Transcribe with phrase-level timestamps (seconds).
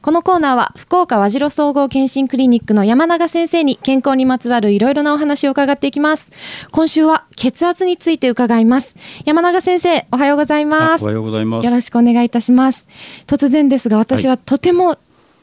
[0.00, 6.30] このコーナーは福岡和白総合健診クリニックの山永先生に健康にまつわるいろいろなお話を伺っていきます。
[6.70, 8.94] 今週は血圧について伺います。
[9.24, 11.02] 山永先生おはようございます。
[11.02, 11.64] おはようございます。
[11.64, 12.86] よろしくお願いいたします。
[13.26, 14.98] 突然ですが私はとても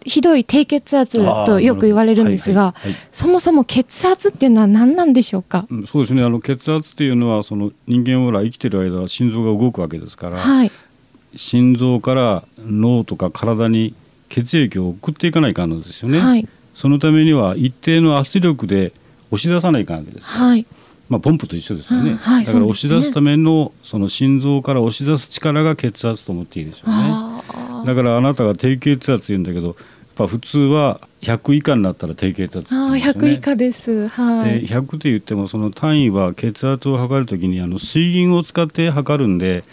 [0.05, 6.23] ひどい低血圧とよく言われるんですが、はいはい、そもそも血圧っていうのは何なんでしょうか、うん、そうですね。
[6.23, 10.71] あの血圧っていうのはその人間は生きてる間は心臓が動くわけですから、はい、
[11.35, 13.93] 心臓から脳とか体に
[14.35, 18.91] 血液を送っていかないかんのですよね、はい、そのためには一定の圧力で
[19.31, 20.65] 押し出さないかんわけです、はい、
[21.07, 29.75] まあ、ポンプと一緒ですよね、はい、だから押し出すためのその心臓から押し出す力が血圧と思っていいでしょうねだからあなたが低血圧言うんだけどやっ
[30.15, 39.63] ぱ普通は100以下になったら低血圧、ね、あ100以下です、はい、で100って言ってもその単位は血圧を測るときにあの水銀を使って測るんで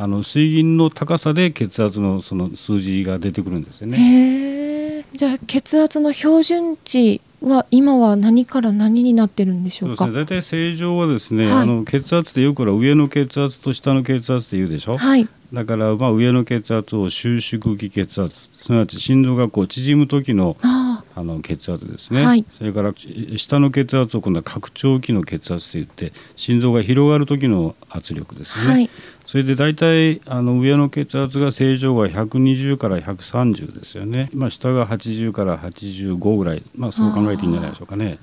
[0.00, 5.04] あの水銀の高さで血圧のその数字が出てくるんですよね。
[5.12, 10.06] じゃあ血圧の標準値は今は何から何になってるんでしょうか？
[10.06, 10.38] そうですね。
[10.38, 14.96] 大体正常はですね、はい、あの血圧ってよくは上の血圧と下の血圧って言うでしょ？
[14.96, 15.28] はい。
[15.52, 20.56] だからまあ上の血圧を収縮期血圧、すなわち心臓がこう縮む時の
[21.18, 22.94] あの血圧ですね、はい、それから
[23.36, 28.90] 下の血圧を今度は拡張期の血圧といって心臓が広がる時の圧力ですね、はい、
[29.26, 38.18] それで大体あの上の血圧が正常が120から130ですよね、まあ、下が80から85ぐらい、まあ、そう考えていいんじゃないでしょうかね。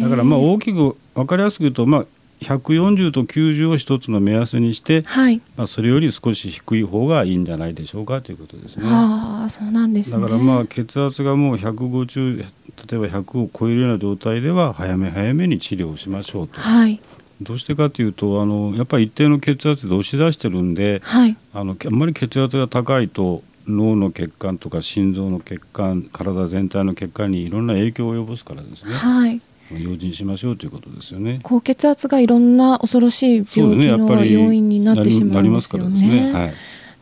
[0.00, 2.06] だからまあ大きく分かりやすく言うと、まあ、
[2.42, 8.84] 140と90を一つの目安にして、はい、まあ、それより少し低い方がいいんじゃないでしょうかということですね。
[8.86, 12.44] あそうなんです、ね、だからまあ血圧がもう150例
[12.92, 16.60] えば100を超えるような状態では早め早めに治療しましょうと。
[16.60, 17.00] はい、
[17.40, 28.94] どうしてかというとあのやっぱり一定の血圧で押し出してるんで、はい、あのあんまり血圧が高いと脳の血管とか心臓の血管体全体の血管にいろんな影響を及ぼすからですね。
[28.94, 29.40] はい
[29.78, 31.40] 用心しましょうということですよね。
[31.42, 36.30] 高血圧がいろんな恐ろしい病気の要因になってしまうんですよね。
[36.30, 36.52] ねはい、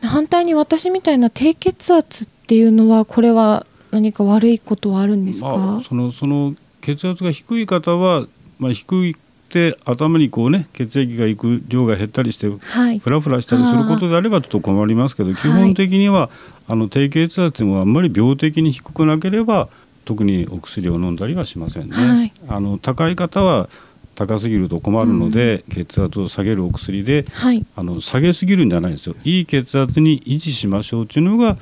[0.01, 5.57] 反対に私みたいな低血圧っていうのはこれは何か悪いことはあるんですか？
[5.57, 8.25] まあ、そのその血圧が低い方は
[8.59, 9.15] まあ低い
[9.49, 16.29] て頭にこうね血液がいく量が減ったりして、はい、フラフラしたりすることであればちょっと困りますけど基本的には、
[16.69, 19.67] あの低血圧でもあんまり病的に低くなければ
[20.11, 21.95] 特にお薬を飲んだりはしませんね。
[21.95, 23.69] はい、あの高い方は
[24.15, 29.15] 高すぎると困るので、うん、血圧を下げるお薬で、はい、あの下げすぎるんじゃないですよ。
[29.23, 31.57] いい血圧に維持しましょうというのが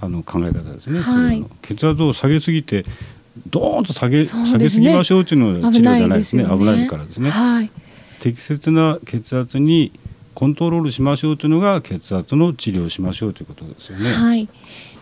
[0.00, 2.86] あの考え方ですね、はい、血圧を下げすぎて
[3.50, 6.44] ドーンと下げね、下げすぎましょうというのは治療じゃないですね。
[6.44, 7.70] 危ないからですね、はい、
[8.18, 9.92] 適切な血圧に
[10.40, 14.10] コントロールしましょうというのが血圧の治療をしましょうということですよね。
[14.10, 14.48] はい。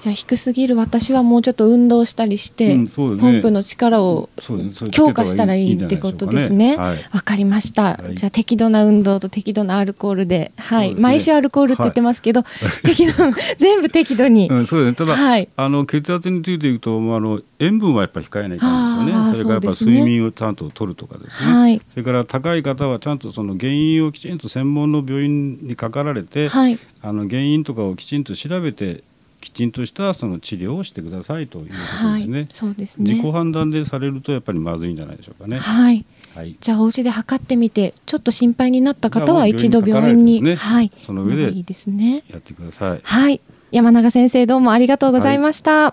[0.01, 4.31] じゃあ低すぎる私はもうちょっと運動したりして、うんね、ポンプの力を
[4.91, 6.77] 強化したらいいってことですね。
[6.77, 12.47] わ、ねはい、かりました、はい、じゃあ適度な運動と適度なアルコールで、はい、ね、毎週アルコールって言ってますけど、は
[12.83, 13.13] い、 適度
[13.59, 14.49] 全部適度に。
[14.49, 14.97] うん、そうですね。
[14.97, 18.71] ただ、はい、あの血圧についていくと、あの塩分はやっぱり控えないとで
[19.05, 19.33] すよね。
[19.33, 21.53] それからやっぱ睡眠をちゃんと取るとかですね。
[21.53, 29.03] はい、それから高い方はちゃんとその原因をきちんと専門の病院にかかられて、はい、あの原因とかをきちんと調べて
[29.41, 32.39] きちんとしたその治療をしてくださいということですね。
[32.39, 33.13] はい、そうですね。
[33.13, 35.59] 自己判断でされるとやっぱりまずいんじゃないでしょうかね。
[35.59, 36.05] はい。
[36.35, 42.23] はい、じゃあお家で測ってみてちょっと心配になった方は一度病院に、ね、はい、その上でいいですね。
[42.29, 43.01] やってください。
[43.03, 43.41] はい。
[43.71, 45.85] 山永先生どうもありがとうございました。
[45.85, 45.93] はい